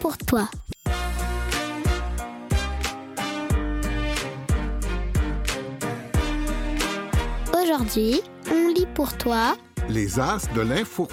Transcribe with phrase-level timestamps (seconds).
[0.00, 0.48] pour toi.
[7.52, 9.56] Aujourd'hui, on lit pour toi
[9.90, 11.06] Les As de l'info.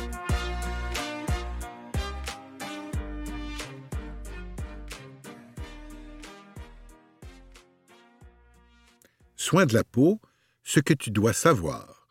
[9.35, 10.19] Soin de la peau,
[10.63, 12.07] ce que tu dois savoir.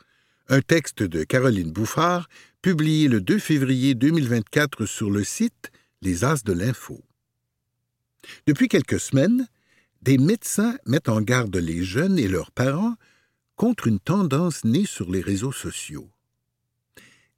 [0.48, 2.28] Un texte de Caroline Bouffard,
[2.60, 5.70] publié le 2 février 2024 sur le site
[6.02, 7.02] Les As de l'Info.
[8.46, 9.48] Depuis quelques semaines,
[10.02, 12.96] des médecins mettent en garde les jeunes et leurs parents
[13.56, 16.10] contre une tendance née sur les réseaux sociaux,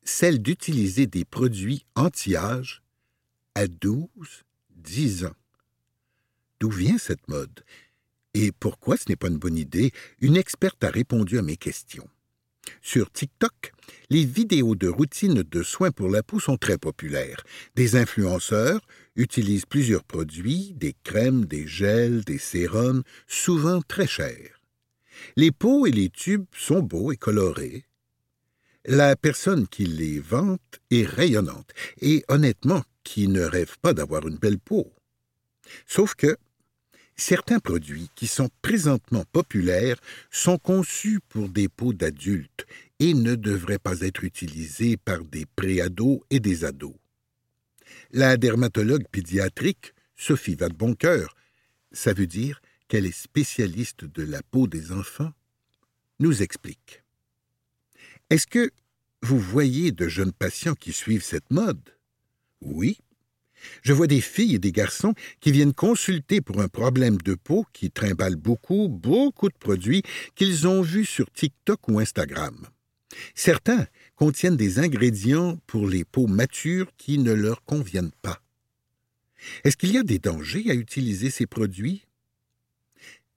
[0.03, 2.83] celle d'utiliser des produits anti-âge
[3.55, 4.09] à 12,
[4.71, 5.37] 10 ans.
[6.61, 7.65] D'où vient cette mode?
[8.35, 9.93] Et pourquoi ce n'est pas une bonne idée?
[10.21, 12.09] Une experte a répondu à mes questions.
[12.83, 13.73] Sur TikTok,
[14.11, 17.43] les vidéos de routine de soins pour la peau sont très populaires.
[17.75, 18.81] Des influenceurs
[19.17, 24.61] utilisent plusieurs produits, des crèmes, des gels, des sérums, souvent très chers.
[25.37, 27.85] Les pots et les tubes sont beaux et colorés.
[28.85, 34.39] La personne qui les vante est rayonnante et honnêtement qui ne rêve pas d'avoir une
[34.39, 34.93] belle peau.
[35.87, 36.37] Sauf que
[37.19, 42.67] certains produits qui sont présentement populaires sont conçus pour des peaux d'adultes
[43.01, 46.95] et ne devraient pas être utilisés par des préados et des ados.
[48.13, 51.35] La dermatologue pédiatrique Sophie Vadeboncoeur,
[51.93, 55.33] ça veut dire qu'elle est spécialiste de la peau des enfants,
[56.21, 57.05] nous explique.
[58.31, 58.71] Est-ce que
[59.23, 61.97] vous voyez de jeunes patients qui suivent cette mode?
[62.61, 62.99] Oui.
[63.83, 67.65] Je vois des filles et des garçons qui viennent consulter pour un problème de peau
[67.73, 70.03] qui trimballent beaucoup, beaucoup de produits
[70.35, 72.67] qu'ils ont vus sur TikTok ou Instagram.
[73.35, 78.41] Certains contiennent des ingrédients pour les peaux matures qui ne leur conviennent pas.
[79.65, 82.05] Est-ce qu'il y a des dangers à utiliser ces produits?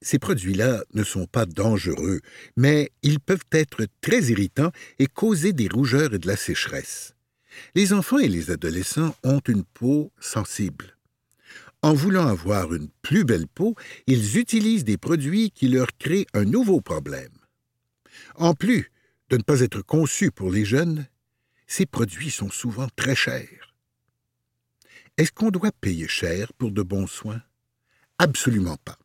[0.02, 2.22] Ces produits-là ne sont pas dangereux,
[2.58, 7.14] mais ils peuvent être très irritants et causer des rougeurs et de la sécheresse.
[7.76, 10.98] Les enfants et les adolescents ont une peau sensible.
[11.82, 13.76] En voulant avoir une plus belle peau,
[14.06, 17.34] ils utilisent des produits qui leur créent un nouveau problème.
[18.36, 18.92] En plus
[19.30, 21.08] de ne pas être conçus pour les jeunes,
[21.66, 23.76] ces produits sont souvent très chers.
[25.18, 27.42] Est-ce qu'on doit payer cher pour de bons soins?
[28.20, 28.98] Absolument pas.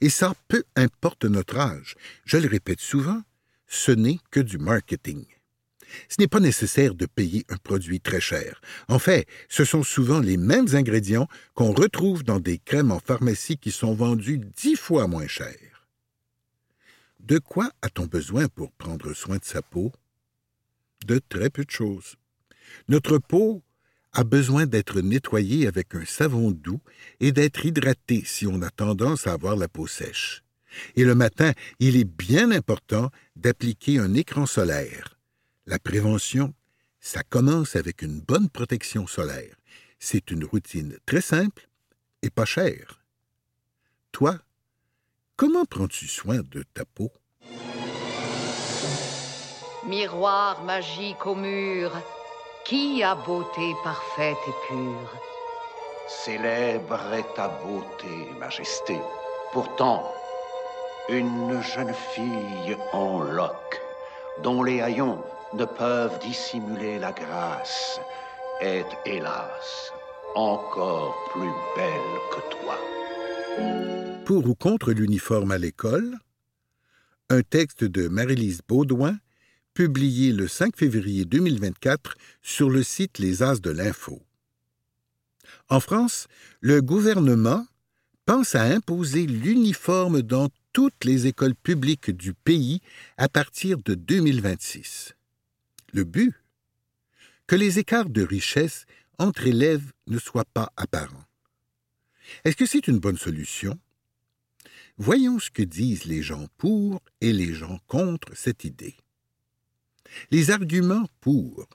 [0.00, 1.94] Et ça, peu importe notre âge.
[2.24, 3.22] Je le répète souvent,
[3.66, 5.24] ce n'est que du marketing.
[6.08, 8.60] Ce n'est pas nécessaire de payer un produit très cher.
[8.88, 13.58] En fait, ce sont souvent les mêmes ingrédients qu'on retrouve dans des crèmes en pharmacie
[13.58, 15.56] qui sont vendues dix fois moins cher.
[17.20, 19.92] De quoi a-t-on besoin pour prendre soin de sa peau?
[21.06, 22.16] De très peu de choses.
[22.88, 23.62] Notre peau
[24.12, 26.80] a besoin d'être nettoyée avec un savon doux
[27.20, 30.42] et d'être hydratée si on a tendance à avoir la peau sèche.
[30.96, 35.19] Et le matin, il est bien important d'appliquer un écran solaire.
[35.70, 36.52] La prévention,
[36.98, 39.54] ça commence avec une bonne protection solaire.
[40.00, 41.68] C'est une routine très simple
[42.22, 43.04] et pas chère.
[44.10, 44.34] Toi,
[45.36, 47.12] comment prends-tu soin de ta peau?
[49.86, 51.92] Miroir magique au mur,
[52.64, 55.12] qui a beauté parfaite et pure?
[56.08, 58.98] Célèbre est ta beauté, Majesté.
[59.52, 60.12] Pourtant,
[61.08, 63.80] une jeune fille en loques,
[64.42, 65.22] dont les haillons
[65.54, 68.00] ne peuvent dissimuler la grâce,
[68.60, 69.92] est, hélas,
[70.34, 72.78] encore plus belle que toi.
[74.24, 76.18] Pour ou contre l'uniforme à l'école,
[77.30, 79.16] un texte de Marie-Lise Baudouin,
[79.74, 84.22] publié le 5 février 2024 sur le site Les As de l'Info.
[85.68, 86.26] En France,
[86.60, 87.66] le gouvernement
[88.26, 92.80] pense à imposer l'uniforme dans toutes les écoles publiques du pays
[93.16, 95.14] à partir de 2026.
[95.92, 96.34] Le but
[97.46, 98.86] Que les écarts de richesse
[99.18, 101.24] entre élèves ne soient pas apparents.
[102.44, 103.78] Est-ce que c'est une bonne solution?
[104.98, 108.94] Voyons ce que disent les gens pour et les gens contre cette idée.
[110.30, 111.66] Les arguments pour.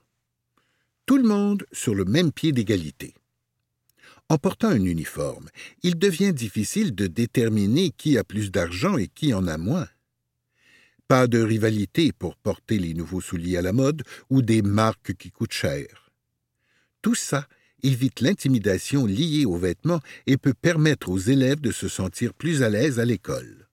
[1.06, 3.14] Tout le monde sur le même pied d'égalité.
[4.30, 5.50] En portant un uniforme,
[5.84, 9.88] il devient difficile de déterminer qui a plus d'argent et qui en a moins.
[11.08, 15.32] Pas de rivalité pour porter les nouveaux souliers à la mode ou des marques qui
[15.32, 16.12] coûtent cher.
[17.02, 17.48] Tout ça
[17.84, 22.70] évite l'intimidation liée aux vêtements et peut permettre aux élèves de se sentir plus à
[22.70, 23.68] l'aise à l'école.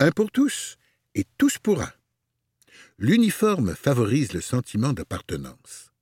[0.00, 0.76] Un pour tous
[1.14, 1.92] et tous pour un.
[2.98, 5.92] L'uniforme favorise le sentiment d'appartenance.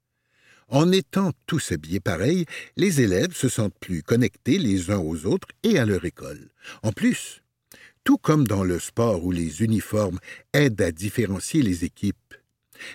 [0.69, 2.45] En étant tous habillés pareil,
[2.77, 6.51] les élèves se sentent plus connectés les uns aux autres et à leur école.
[6.83, 7.43] En plus,
[8.09, 10.19] tout comme dans le sport où les uniformes
[10.55, 12.35] aident à différencier les équipes,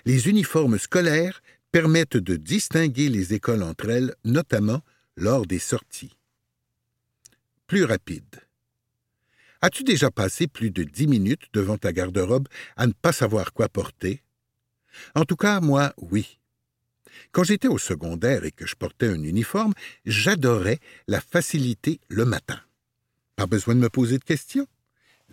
[0.05, 4.81] les uniformes scolaires permettent de distinguer les écoles entre elles, notamment
[5.15, 6.17] lors des sorties.
[7.67, 8.41] Plus rapide.
[9.61, 13.69] As-tu déjà passé plus de dix minutes devant ta garde-robe à ne pas savoir quoi
[13.69, 14.23] porter?
[15.13, 16.39] En tout cas, moi, oui.
[17.31, 19.75] Quand j'étais au secondaire et que je portais un uniforme,
[20.05, 22.59] j'adorais la facilité le matin.
[23.35, 24.65] Pas besoin de me poser de questions.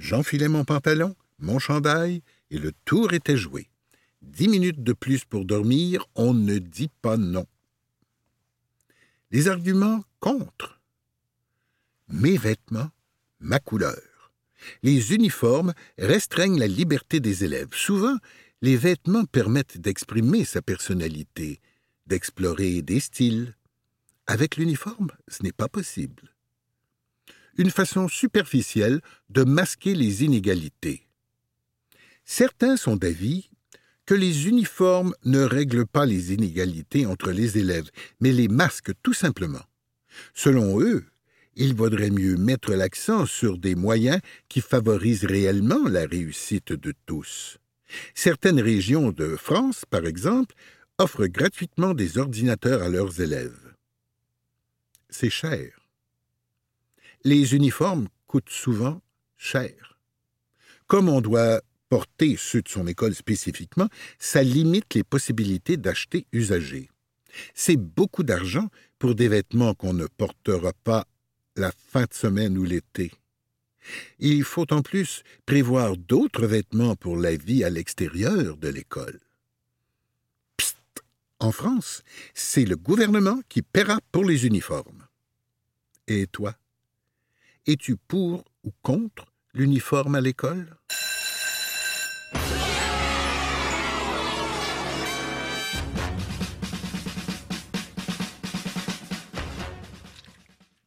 [0.00, 3.68] J'enfilais mon pantalon, mon chandail, et le tour était joué.
[4.22, 7.44] Dix minutes de plus pour dormir, on ne dit pas non.
[9.30, 10.80] Les arguments contre.
[12.08, 12.90] Mes vêtements,
[13.40, 14.32] ma couleur.
[14.82, 17.74] Les uniformes restreignent la liberté des élèves.
[17.74, 18.16] Souvent,
[18.62, 21.60] les vêtements permettent d'exprimer sa personnalité,
[22.06, 23.54] d'explorer des styles.
[24.26, 26.34] Avec l'uniforme, ce n'est pas possible.
[27.60, 31.06] Une façon superficielle de masquer les inégalités.
[32.24, 33.50] Certains sont d'avis
[34.06, 39.12] que les uniformes ne règlent pas les inégalités entre les élèves, mais les masquent tout
[39.12, 39.66] simplement.
[40.32, 41.04] Selon eux,
[41.54, 47.58] il vaudrait mieux mettre l'accent sur des moyens qui favorisent réellement la réussite de tous.
[48.14, 50.54] Certaines régions de France, par exemple,
[50.96, 53.74] offrent gratuitement des ordinateurs à leurs élèves.
[55.10, 55.79] C'est cher.
[57.24, 59.02] Les uniformes coûtent souvent
[59.36, 59.98] cher.
[60.86, 63.88] Comme on doit porter ceux de son école spécifiquement,
[64.18, 66.88] ça limite les possibilités d'acheter usagés.
[67.54, 68.68] C'est beaucoup d'argent
[68.98, 71.06] pour des vêtements qu'on ne portera pas
[71.56, 73.12] la fin de semaine ou l'été.
[74.18, 79.20] Il faut en plus prévoir d'autres vêtements pour la vie à l'extérieur de l'école.
[80.56, 80.76] Psst
[81.38, 82.02] En France,
[82.34, 85.06] c'est le gouvernement qui paiera pour les uniformes.
[86.06, 86.54] Et toi?
[87.72, 90.76] Es-tu pour ou contre l'uniforme à l'école?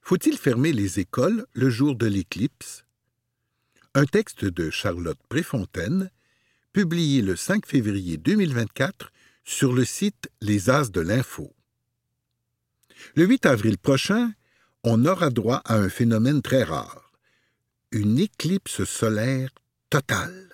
[0.01, 2.83] Faut-il fermer les écoles le jour de l'éclipse?
[3.95, 6.11] Un texte de Charlotte Préfontaine,
[6.73, 9.13] publié le 5 février 2024
[9.45, 11.55] sur le site Les As de l'Info.
[13.15, 14.33] Le 8 avril prochain,
[14.83, 17.11] on aura droit à un phénomène très rare,
[17.91, 19.49] une éclipse solaire
[19.89, 20.49] totale.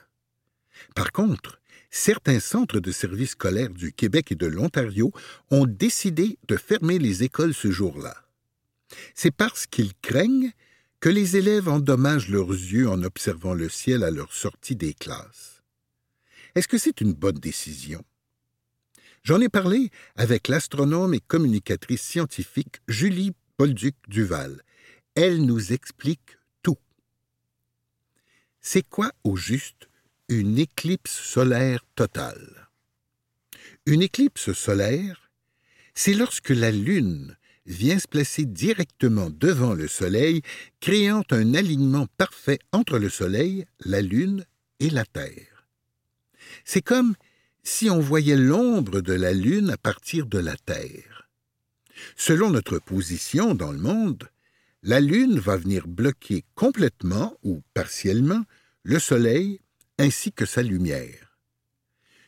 [0.96, 1.60] Par contre,
[1.90, 5.12] certains centres de services scolaires du Québec et de l'Ontario
[5.50, 8.16] ont décidé de fermer les écoles ce jour-là.
[9.16, 10.52] C'est parce qu'ils craignent
[11.00, 15.64] que les élèves endommagent leurs yeux en observant le ciel à leur sortie des classes.
[16.56, 18.04] Est-ce que c'est une bonne décision?
[19.24, 23.34] J'en ai parlé avec l'astronome et communicatrice scientifique Julie
[24.08, 24.62] Duval.
[25.16, 26.78] Elle nous explique tout.
[28.62, 29.90] C'est quoi au juste
[30.30, 32.70] une éclipse solaire totale?
[33.86, 35.30] Une éclipse solaire,
[35.94, 37.36] c'est lorsque la Lune
[37.66, 40.42] vient se placer directement devant le Soleil,
[40.80, 44.46] créant un alignement parfait entre le Soleil, la Lune
[44.80, 45.68] et la Terre.
[46.64, 47.14] C'est comme
[47.64, 51.29] si on voyait l'ombre de la Lune à partir de la Terre.
[52.16, 54.30] Selon notre position dans le monde,
[54.84, 58.44] la Lune va venir bloquer complètement ou partiellement
[58.84, 59.60] le Soleil
[59.98, 61.38] ainsi que sa lumière.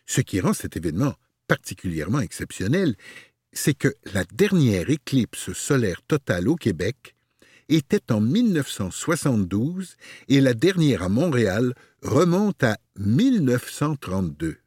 [0.06, 1.16] Ce qui rend cet événement
[1.48, 2.96] particulièrement exceptionnel,
[3.54, 7.16] c'est que la dernière éclipse solaire totale au Québec
[7.70, 9.96] était en 1972
[10.28, 14.58] et la dernière à Montréal remonte à 1932.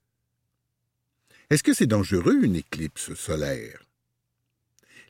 [1.51, 3.84] Est-ce que c'est dangereux une éclipse solaire?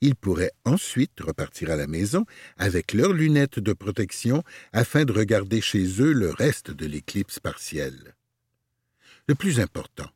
[0.00, 2.24] Ils pourraient ensuite repartir à la maison
[2.56, 8.14] avec leurs lunettes de protection afin de regarder chez eux le reste de l'éclipse partielle.
[9.26, 10.10] Le plus important,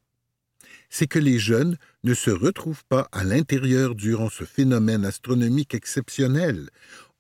[0.91, 6.71] c'est que les jeunes ne se retrouvent pas à l'intérieur durant ce phénomène astronomique exceptionnel.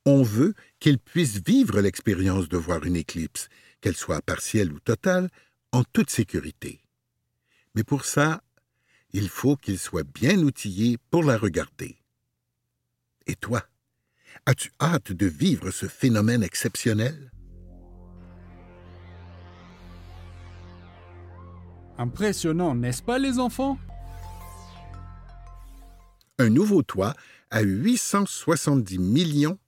[0.04, 3.48] On veut qu'ils puissent vivre l'expérience de voir une éclipse,
[3.80, 5.28] qu'elle soit partielle ou totale,
[5.72, 6.80] en toute sécurité.
[7.74, 8.42] Mais pour ça,
[9.12, 11.97] il faut qu'ils soient bien outillés pour la regarder.
[13.28, 13.62] Et toi,
[14.46, 17.30] as-tu hâte de vivre ce phénomène exceptionnel?
[21.98, 23.78] Impressionnant, n'est-ce pas les enfants?
[26.38, 27.14] Un nouveau toit
[27.50, 29.58] à 870 millions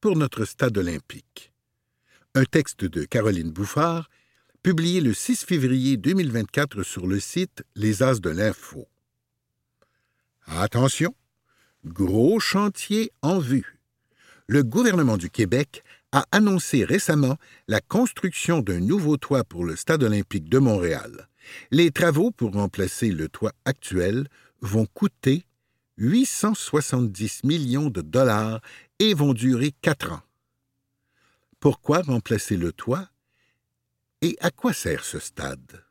[0.00, 1.52] pour notre stade olympique.
[2.34, 4.08] Un texte de Caroline Bouffard,
[4.62, 8.88] publié le 6 février 2024 sur le site Les As de l'Info.
[10.46, 11.14] Attention,
[11.84, 13.78] Gros chantier en vue.
[14.46, 20.04] Le gouvernement du Québec a annoncé récemment la construction d'un nouveau toit pour le Stade
[20.04, 21.28] olympique de Montréal.
[21.72, 24.28] Les travaux pour remplacer le toit actuel
[24.60, 25.44] vont coûter
[25.96, 28.60] 870 millions de dollars
[29.00, 30.22] et vont durer quatre ans.
[31.58, 33.08] Pourquoi remplacer le toit
[34.20, 35.84] et à quoi sert ce stade?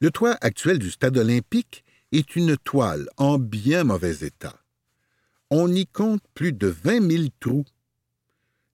[0.00, 4.60] Le toit actuel du stade olympique est une toile en bien mauvais état.
[5.50, 7.64] On y compte plus de 20 000 trous.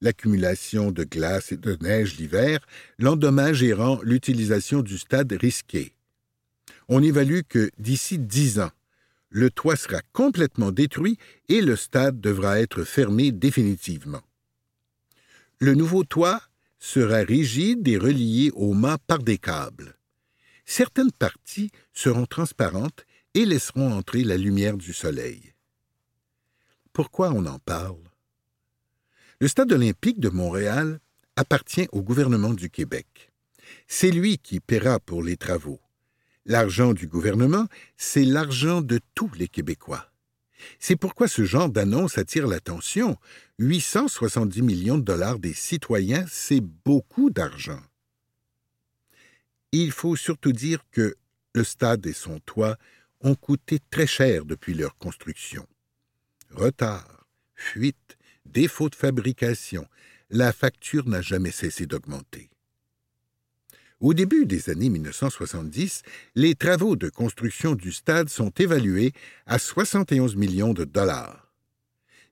[0.00, 2.60] L'accumulation de glace et de neige l'hiver
[2.98, 5.94] l'endommage et rend l'utilisation du stade risquée.
[6.88, 8.72] On évalue que d'ici dix ans,
[9.28, 11.18] le toit sera complètement détruit
[11.48, 14.22] et le stade devra être fermé définitivement.
[15.58, 16.42] Le nouveau toit
[16.78, 19.96] sera rigide et relié au mât par des câbles.
[20.64, 25.54] Certaines parties seront transparentes et laisseront entrer la lumière du soleil.
[26.92, 28.02] Pourquoi on en parle?
[29.40, 31.00] Le Stade olympique de Montréal
[31.36, 33.32] appartient au gouvernement du Québec.
[33.86, 35.80] C'est lui qui paiera pour les travaux.
[36.44, 40.10] L'argent du gouvernement, c'est l'argent de tous les Québécois.
[40.78, 43.16] C'est pourquoi ce genre d'annonce attire l'attention.
[43.58, 47.80] 870 millions de dollars des citoyens, c'est beaucoup d'argent.
[49.72, 51.16] Il faut surtout dire que
[51.54, 52.76] le stade et son toit
[53.22, 55.66] ont coûté très cher depuis leur construction.
[56.50, 59.86] Retard, fuite, défaut de fabrication,
[60.30, 62.50] la facture n'a jamais cessé d'augmenter.
[64.00, 66.02] Au début des années 1970,
[66.34, 69.12] les travaux de construction du stade sont évalués
[69.44, 71.52] à 71 millions de dollars.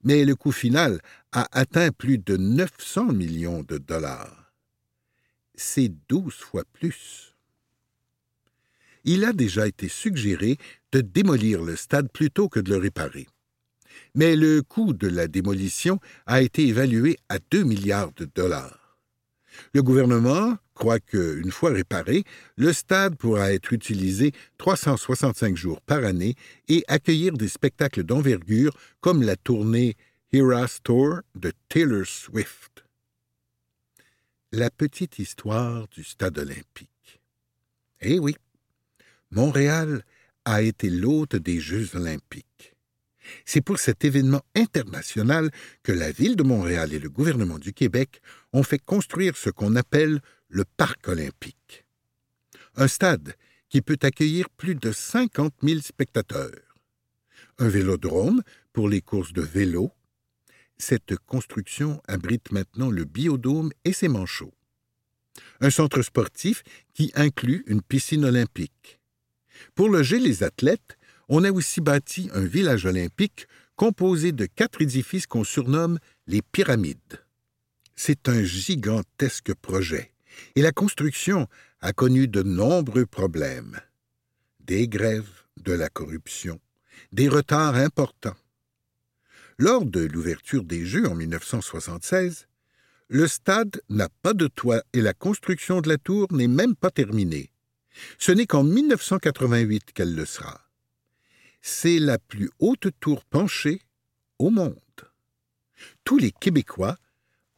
[0.02, 1.00] Mais le coût final
[1.33, 4.54] a atteint plus de 900 millions de dollars.
[5.57, 7.35] C'est douze fois plus.
[9.04, 10.57] Il a déjà été suggéré
[10.92, 13.26] de démolir le stade plutôt que de le réparer.
[14.14, 18.99] Mais le coût de la démolition a été évalué à 2 milliards de dollars.
[19.75, 22.25] Le gouvernement croit qu'une fois réparé,
[22.57, 26.37] le stade pourra être utilisé 365 jours par année
[26.68, 29.97] et accueillir des spectacles d'envergure comme la tournée
[30.33, 32.85] Heroes Tour de Taylor Swift.
[34.52, 37.21] La petite histoire du stade olympique.
[38.00, 38.37] Eh oui,
[39.30, 40.04] Montréal
[40.49, 42.75] a été l'hôte des Jeux olympiques.
[43.45, 45.50] C'est pour cet événement international
[45.83, 48.23] que la Ville de Montréal et le gouvernement du Québec
[48.55, 51.85] ont fait construire ce qu'on appelle le Parc olympique.
[52.76, 53.35] Un stade
[53.69, 56.78] qui peut accueillir plus de 50 000 spectateurs.
[57.59, 59.93] Un vélodrome pour les courses de vélo.
[60.78, 64.55] Cette construction abrite maintenant le biodôme et ses manchots.
[65.61, 66.62] Un centre sportif
[66.95, 68.98] qui inclut une piscine olympique.
[69.75, 70.99] Pour loger les athlètes,
[71.29, 73.47] on a aussi bâti un village olympique
[73.77, 77.25] composé de quatre édifices qu'on surnomme les pyramides.
[77.95, 80.12] C'est un gigantesque projet,
[80.57, 81.49] et la construction
[81.81, 83.81] a connu de nombreux problèmes.
[84.61, 86.61] Des grèves, de la corruption,
[87.12, 88.37] des retards importants.
[89.59, 92.47] Lors de l'ouverture des Jeux en 1976,
[93.09, 96.91] le stade n'a pas de toit et la construction de la tour n'est même pas
[96.91, 97.50] terminée.
[98.19, 100.61] Ce n'est qu'en 1988 qu'elle le sera.
[101.61, 103.81] C'est la plus haute tour penchée
[104.38, 104.76] au monde.
[106.05, 106.97] Tous les Québécois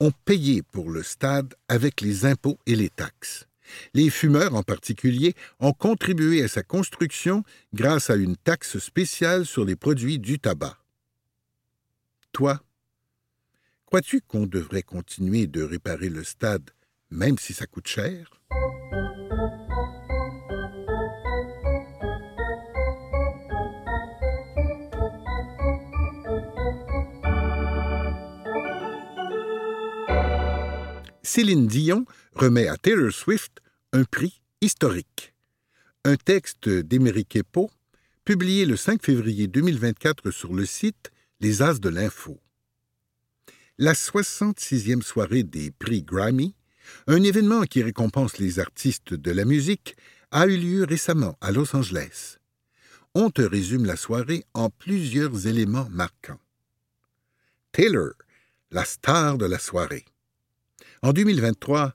[0.00, 3.46] ont payé pour le stade avec les impôts et les taxes.
[3.94, 9.64] Les fumeurs en particulier ont contribué à sa construction grâce à une taxe spéciale sur
[9.64, 10.78] les produits du tabac.
[12.32, 12.60] Toi,
[13.90, 16.70] Crois-tu qu'on devrait continuer de réparer le stade,
[17.10, 18.30] même si ça coûte cher?
[31.32, 33.60] Céline Dion remet à Taylor Swift
[33.92, 35.32] un prix historique.
[36.04, 37.70] Un texte d'Émeric Poe,
[38.24, 42.40] publié le 5 février 2024 sur le site Les As de l'Info
[43.78, 46.54] la 66e soirée des prix Grammy,
[47.06, 49.96] un événement qui récompense les artistes de la musique,
[50.32, 52.38] a eu lieu récemment à Los Angeles.
[53.14, 56.40] On te résume la soirée en plusieurs éléments marquants.
[57.72, 58.10] Taylor,
[58.70, 60.04] la star de la soirée.
[61.02, 61.94] En 2023,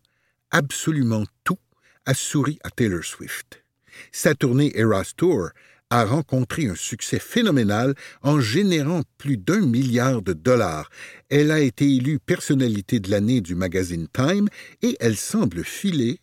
[0.50, 1.60] absolument tout
[2.08, 3.64] a souri à Taylor Swift.
[4.12, 5.50] Sa tournée Eras Tour
[5.92, 7.94] a rencontré un succès phénoménal
[8.24, 10.90] en générant plus d'un milliard de dollars.
[11.30, 14.50] Elle a été élue personnalité de l'année du magazine Time
[14.82, 16.20] et elle semble filer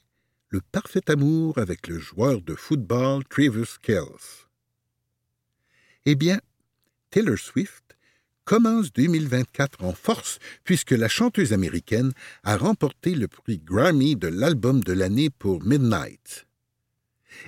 [0.48, 4.48] le parfait amour avec le joueur de football Travis Kells.
[6.04, 6.40] Eh bien,
[7.10, 7.96] Taylor Swift
[8.44, 12.12] commence 2024 en force puisque la chanteuse américaine
[12.44, 16.46] a remporté le prix Grammy de l'album de l'année pour Midnight.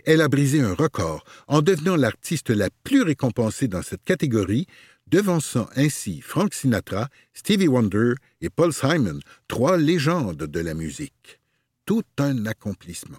[0.05, 4.67] Elle a brisé un record en devenant l'artiste la plus récompensée dans cette catégorie,
[5.07, 11.41] devançant ainsi Frank Sinatra, Stevie Wonder et Paul Simon, trois légendes de la musique.
[11.87, 13.19] Tout un accomplissement.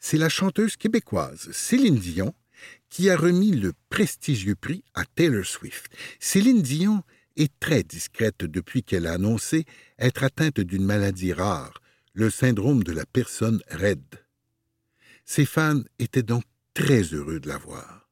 [0.00, 2.34] C'est la chanteuse québécoise Céline Dion
[2.92, 5.90] qui a remis le prestigieux prix à Taylor Swift.
[6.20, 7.02] Céline Dion
[7.36, 9.64] est très discrète depuis qu'elle a annoncé
[9.98, 11.80] être atteinte d'une maladie rare,
[12.12, 14.26] le syndrome de la personne raide.
[15.24, 18.10] Ses fans étaient donc très heureux de la voir.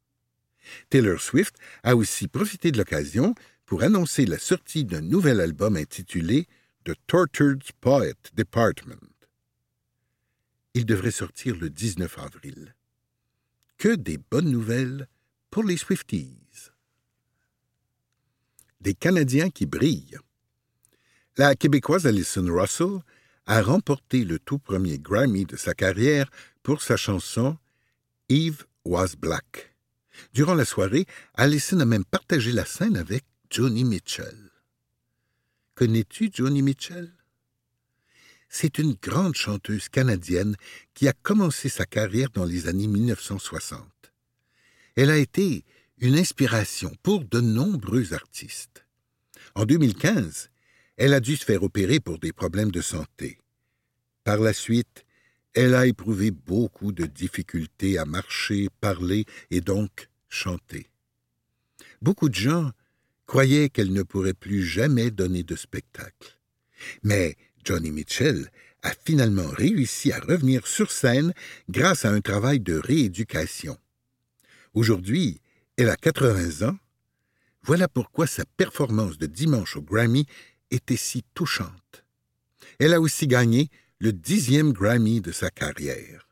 [0.89, 3.35] Taylor Swift a aussi profité de l'occasion
[3.67, 6.47] pour annoncer la sortie d'un nouvel album intitulé
[6.87, 8.97] The Tortured Poet Department.
[10.73, 12.75] Il devrait sortir le 19 avril.
[13.81, 15.09] Que des bonnes nouvelles
[15.51, 16.71] pour les Swifties.
[18.83, 20.19] Des Canadiens qui brillent.
[21.39, 22.99] La Québécoise Alison Russell
[23.47, 26.31] a remporté le tout premier Grammy de sa carrière
[26.63, 27.57] pour sa chanson
[28.29, 29.75] Eve Was Black.
[30.35, 34.51] Durant la soirée, Allison a même partagé la scène avec Joni Mitchell.
[35.75, 37.15] Connais-tu Joni Mitchell?
[38.53, 40.57] C'est une grande chanteuse canadienne
[40.93, 43.87] qui a commencé sa carrière dans les années 1960.
[44.97, 45.65] Elle a été
[45.99, 48.85] une inspiration pour de nombreux artistes.
[49.55, 50.51] En 2015,
[50.97, 53.39] elle a dû se faire opérer pour des problèmes de santé.
[54.25, 55.05] Par la suite,
[55.55, 60.89] elle a éprouvé beaucoup de difficultés à marcher, parler et donc chanter.
[62.03, 62.73] Beaucoup de gens
[63.27, 66.41] croyaient qu'elle ne pourrait plus jamais donner de spectacle.
[67.05, 68.51] Mais Johnny Mitchell
[68.83, 71.35] a finalement réussi à revenir sur scène
[71.69, 73.79] grâce à un travail de rééducation.
[74.75, 75.41] Aujourd'hui,
[75.77, 76.79] elle a 80 ans.
[77.63, 80.27] Voilà pourquoi sa performance de dimanche au Grammy
[80.71, 82.05] était si touchante.
[82.79, 83.69] Elle a aussi gagné
[83.99, 86.27] le dixième Grammy de sa carrière.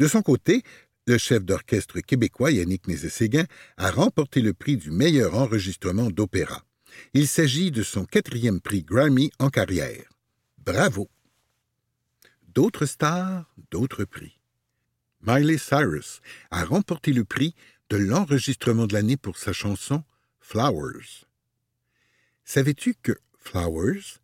[0.00, 0.62] De son côté,
[1.06, 3.44] le chef d'orchestre québécois Yannick Nézet-Séguin
[3.76, 6.64] a remporté le prix du meilleur enregistrement d'opéra.
[7.12, 10.08] Il s'agit de son quatrième prix Grammy en carrière.
[10.58, 11.08] Bravo!
[12.48, 14.38] D'autres stars, d'autres prix.
[15.22, 17.54] Miley Cyrus a remporté le prix
[17.90, 20.04] de l'enregistrement de l'année pour sa chanson
[20.40, 21.24] Flowers.
[22.44, 24.18] Savais-tu que Flowers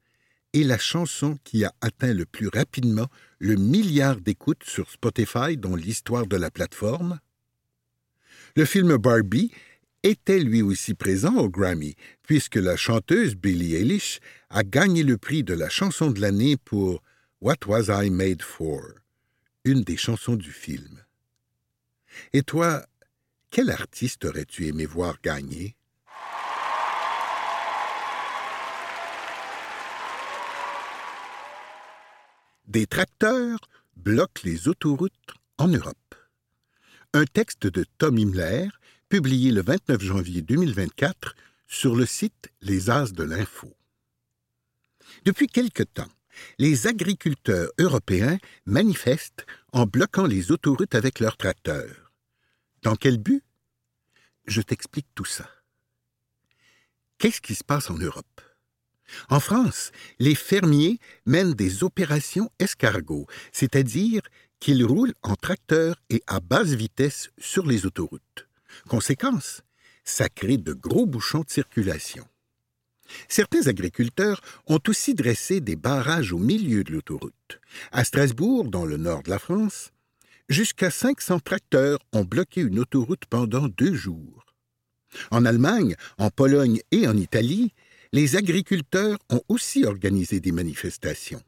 [0.52, 5.74] est la chanson qui a atteint le plus rapidement le milliard d'écoutes sur Spotify dans
[5.74, 7.18] l'histoire de la plateforme?
[8.56, 9.52] Le film Barbie
[10.02, 15.44] était lui aussi présent au Grammy, puisque la chanteuse Billie Eilish a gagné le prix
[15.44, 17.02] de la chanson de l'année pour
[17.40, 18.82] What Was I Made For,
[19.64, 21.02] une des chansons du film.
[22.32, 22.84] Et toi,
[23.50, 25.76] quel artiste aurais-tu aimé voir gagner?
[32.66, 33.58] Des tracteurs
[33.96, 35.12] bloquent les autoroutes
[35.58, 36.14] en Europe.
[37.12, 38.68] Un texte de Tom Himmler,
[39.10, 41.34] publié le 29 janvier 2024
[41.66, 43.76] sur le site Les As de l'Info.
[45.24, 46.12] Depuis quelque temps,
[46.60, 52.12] les agriculteurs européens manifestent en bloquant les autoroutes avec leurs tracteurs.
[52.82, 53.42] Dans quel but?
[54.46, 55.50] Je t'explique tout ça.
[57.18, 58.40] Qu'est-ce qui se passe en Europe?
[59.28, 64.22] En France, les fermiers mènent des opérations escargots, c'est-à-dire
[64.60, 68.46] qu'ils roulent en tracteur et à basse vitesse sur les autoroutes.
[68.88, 69.62] Conséquence,
[70.04, 72.26] ça crée de gros bouchons de circulation.
[73.28, 77.60] Certains agriculteurs ont aussi dressé des barrages au milieu de l'autoroute.
[77.92, 79.90] À Strasbourg, dans le nord de la France,
[80.48, 84.46] jusqu'à 500 tracteurs ont bloqué une autoroute pendant deux jours.
[85.30, 87.72] En Allemagne, en Pologne et en Italie,
[88.12, 91.42] les agriculteurs ont aussi organisé des manifestations.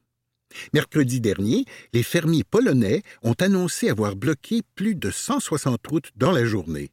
[0.74, 6.44] Mercredi dernier, les fermiers polonais ont annoncé avoir bloqué plus de 160 routes dans la
[6.44, 6.90] journée.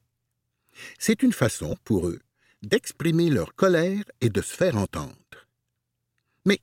[0.97, 2.19] C'est une façon pour eux
[2.61, 5.15] d'exprimer leur colère et de se faire entendre.
[6.45, 6.59] Mais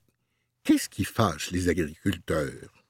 [0.63, 2.83] qu'est-ce qui fâche les agriculteurs?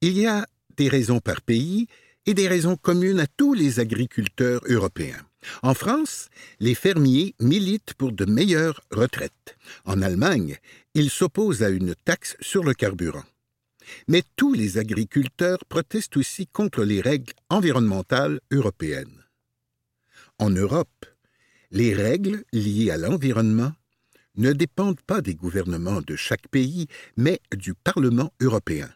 [0.00, 0.46] Il y a
[0.76, 1.86] des raisons par pays
[2.26, 5.26] et des raisons communes à tous les agriculteurs européens.
[5.62, 6.28] En France,
[6.60, 9.56] les fermiers militent pour de meilleures retraites.
[9.84, 10.56] En Allemagne,
[10.94, 13.24] ils s'opposent à une taxe sur le carburant.
[14.06, 19.21] Mais tous les agriculteurs protestent aussi contre les règles environnementales européennes.
[20.42, 21.06] En Europe,
[21.70, 23.72] les règles liées à l'environnement
[24.34, 28.90] ne dépendent pas des gouvernements de chaque pays, mais du Parlement européen.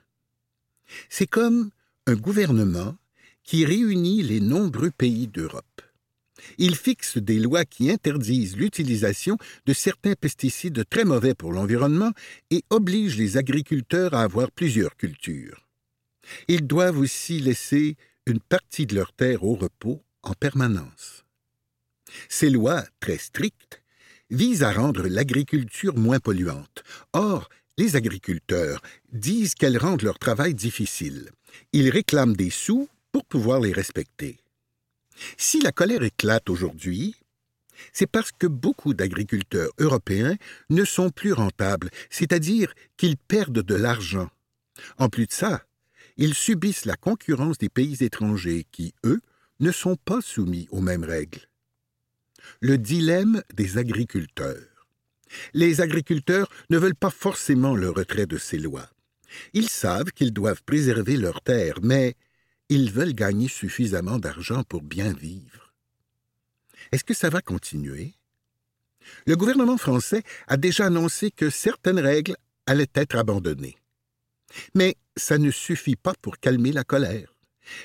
[1.09, 1.71] C'est comme
[2.09, 2.97] un gouvernement
[3.45, 5.83] qui réunit les nombreux pays d'Europe.
[6.59, 12.11] Il fixe des lois qui interdisent l'utilisation de certains pesticides très mauvais pour l'environnement
[12.51, 15.69] et oblige les agriculteurs à avoir plusieurs cultures.
[16.49, 21.23] Ils doivent aussi laisser une partie de leur terre au repos en permanence.
[22.29, 23.83] Ces lois, très strictes,
[24.31, 26.83] visent à rendre l'agriculture moins polluante.
[27.13, 27.49] Or,
[27.79, 28.81] les agriculteurs
[29.13, 31.31] disent qu'elles rendent leur travail difficile.
[31.73, 34.39] Ils réclament des sous pour pouvoir les respecter.
[35.37, 37.17] Si la colère éclate aujourd'hui,
[37.93, 40.37] c'est parce que beaucoup d'agriculteurs européens
[40.71, 44.31] ne sont plus rentables, c'est-à-dire qu'ils perdent de l'argent.
[44.99, 45.63] En plus de ça,
[46.17, 49.21] ils subissent la concurrence des pays étrangers qui, eux,
[49.61, 51.49] ne sont pas soumis aux mêmes règles
[52.61, 54.87] le dilemme des agriculteurs.
[55.55, 58.89] Les agriculteurs ne veulent pas forcément le retrait de ces lois.
[59.53, 62.15] Ils savent qu'ils doivent préserver leurs terres, mais
[62.69, 65.73] ils veulent gagner suffisamment d'argent pour bien vivre.
[66.93, 68.15] Est-ce que ça va continuer?
[69.27, 73.77] Le gouvernement français a déjà annoncé que certaines règles allaient être abandonnées.
[74.75, 77.36] Mais ça ne suffit pas pour calmer la colère.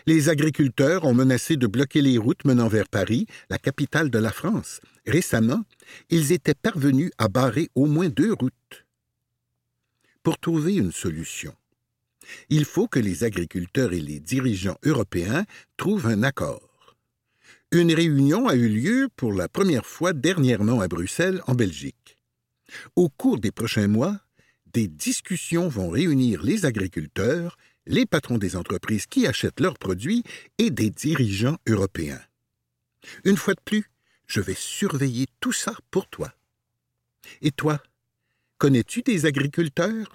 [0.06, 4.32] Les agriculteurs ont menacé de bloquer les routes menant vers Paris, la capitale de la
[4.32, 4.80] France.
[5.06, 5.63] Récemment,
[6.10, 8.86] ils étaient parvenus à barrer au moins deux routes.
[10.24, 11.56] Pour trouver une solution,
[12.50, 15.46] il faut que les agriculteurs et les dirigeants européens
[15.78, 16.96] trouvent un accord.
[17.72, 22.17] Une réunion a eu lieu pour la première fois dernièrement à Bruxelles, en Belgique.
[22.96, 24.20] Au cours des prochains mois,
[24.74, 30.24] des discussions vont réunir les agriculteurs les patrons des entreprises qui achètent leurs produits
[30.58, 32.22] et des dirigeants européens.
[33.24, 33.89] Une fois de plus,
[34.28, 36.34] je vais surveiller tout ça pour toi.
[37.41, 37.82] Et toi,
[38.58, 40.12] connais-tu des agriculteurs?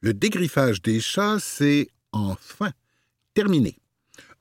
[0.00, 2.72] Le dégriffage des chats, c'est enfin
[3.32, 3.78] terminé.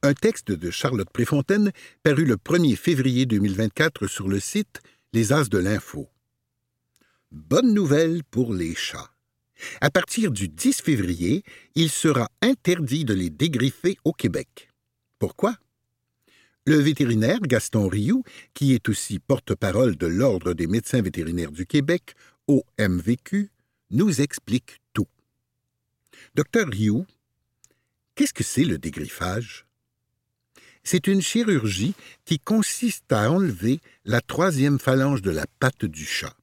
[0.01, 1.71] Un texte de Charlotte Préfontaine
[2.03, 4.81] paru le 1er février 2024 sur le site
[5.13, 6.09] Les As de l'Info.
[7.33, 9.09] Bonne nouvelle pour les chats.
[9.81, 11.43] À partir du 10 février,
[11.73, 14.69] il sera interdit de les dégriffer au Québec.
[15.17, 15.57] Pourquoi?
[16.67, 22.13] Le vétérinaire Gaston Rioux, qui est aussi porte-parole de l'Ordre des médecins vétérinaires du Québec,
[22.47, 23.49] OMVQ,
[23.89, 25.07] nous explique tout.
[26.35, 27.07] Docteur Rioux,
[28.13, 29.65] qu'est-ce que c'est le dégriffage?
[30.83, 36.35] C'est une chirurgie qui consiste à enlever la troisième phalange de la patte du chat.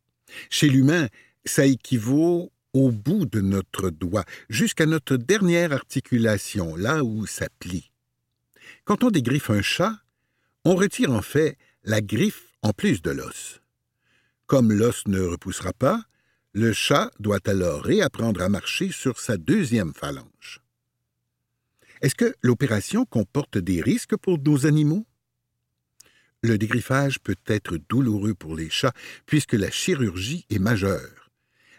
[0.49, 1.09] Chez l'humain,
[1.45, 7.91] ça équivaut au bout de notre doigt, jusqu'à notre dernière articulation, là où ça plie.
[8.85, 9.99] Quand on dégriffe un chat,
[10.65, 13.61] on retire en fait la griffe en plus de l'os.
[14.47, 16.03] Comme l'os ne repoussera pas,
[16.53, 20.61] le chat doit alors réapprendre à marcher sur sa deuxième phalange.
[22.03, 25.07] Est-ce que l'opération comporte des risques pour nos animaux?
[26.43, 28.95] Le dégriffage peut être douloureux pour les chats
[29.27, 31.31] puisque la chirurgie est majeure.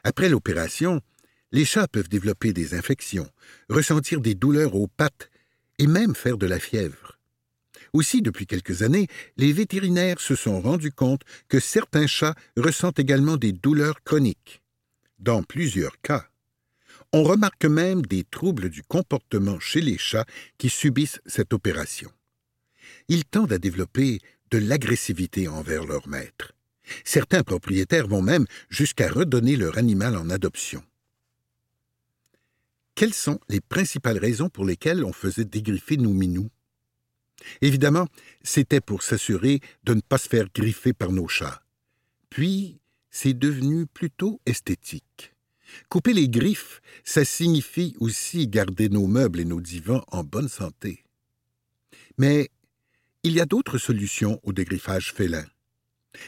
[0.03, 1.01] Après l'opération,
[1.53, 3.29] Les chats peuvent développer des infections,
[3.69, 5.29] ressentir des douleurs aux pattes
[5.79, 7.19] et même faire de la fièvre.
[7.91, 13.35] Aussi, depuis quelques années, les vétérinaires se sont rendus compte que certains chats ressentent également
[13.35, 14.61] des douleurs chroniques.
[15.19, 16.25] Dans plusieurs cas,
[17.11, 20.25] on remarque même des troubles du comportement chez les chats
[20.57, 22.09] qui subissent cette opération.
[23.09, 24.21] Ils tendent à développer
[24.51, 26.53] de l'agressivité envers leur maître.
[27.03, 30.83] Certains propriétaires vont même jusqu'à redonner leur animal en adoption.
[32.95, 36.49] Quelles sont les principales raisons pour lesquelles on faisait dégriffer nos minous?
[37.61, 38.07] Évidemment,
[38.43, 41.63] c'était pour s'assurer de ne pas se faire griffer par nos chats.
[42.29, 45.33] Puis, c'est devenu plutôt esthétique.
[45.89, 51.03] Couper les griffes, ça signifie aussi garder nos meubles et nos divans en bonne santé.
[52.17, 52.49] Mais
[53.23, 55.45] il y a d'autres solutions au dégriffage félin.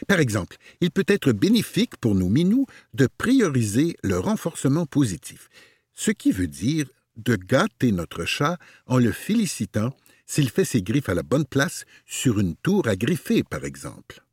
[0.07, 5.49] Par exemple, il peut être bénéfique pour nos minous de prioriser le renforcement positif,
[5.93, 11.09] ce qui veut dire de gâter notre chat en le félicitant s'il fait ses griffes
[11.09, 14.23] à la bonne place sur une tour à griffer, par exemple.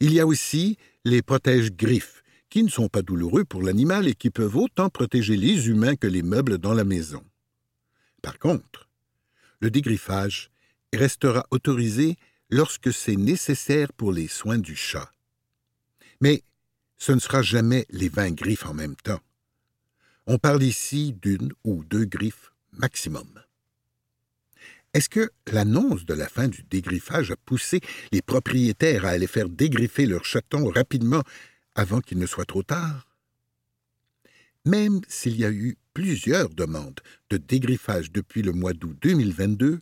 [0.00, 4.28] Il y a aussi les protège-griffes, qui ne sont pas douloureux pour l'animal et qui
[4.28, 7.24] peuvent autant protéger les humains que les meubles dans la maison.
[8.20, 8.90] Par contre,
[9.60, 10.51] le dégriffage
[10.92, 12.16] restera autorisé
[12.50, 15.10] lorsque c'est nécessaire pour les soins du chat.
[16.20, 16.42] Mais
[16.98, 19.20] ce ne sera jamais les vingt griffes en même temps.
[20.26, 23.42] On parle ici d'une ou deux griffes maximum.
[24.94, 27.80] Est-ce que l'annonce de la fin du dégriffage a poussé
[28.12, 31.22] les propriétaires à aller faire dégriffer leurs chatons rapidement
[31.74, 33.08] avant qu'il ne soit trop tard?
[34.66, 37.00] Même s'il y a eu plusieurs demandes
[37.30, 39.80] de dégriffage depuis le mois d'août 2022,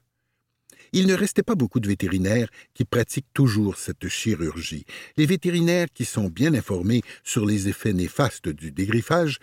[0.93, 4.87] il ne restait pas beaucoup de vétérinaires qui pratiquent toujours cette chirurgie.
[5.17, 9.39] Les vétérinaires qui sont bien informés sur les effets néfastes du dégriffage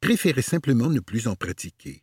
[0.00, 2.02] préféraient simplement ne plus en pratiquer.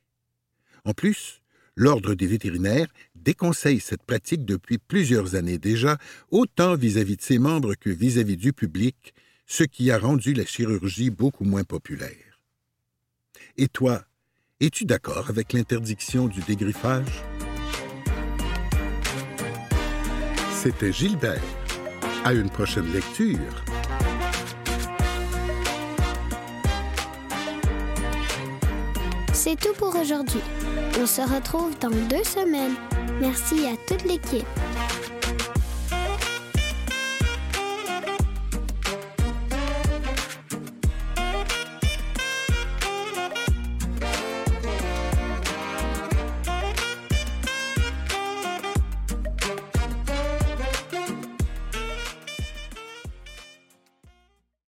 [0.85, 1.41] En plus,
[1.75, 5.97] l'Ordre des vétérinaires déconseille cette pratique depuis plusieurs années déjà,
[6.29, 9.13] autant vis-à-vis de ses membres que vis-à-vis du public,
[9.45, 12.39] ce qui a rendu la chirurgie beaucoup moins populaire.
[13.57, 14.03] Et toi,
[14.59, 17.32] es-tu d'accord avec l'interdiction du dégriffage?
[20.63, 21.41] C'était Gilbert.
[22.23, 23.65] À une prochaine lecture.
[29.33, 30.39] C'est tout pour aujourd'hui.
[31.01, 32.75] On se retrouve dans deux semaines.
[33.19, 34.47] Merci à toute l'équipe.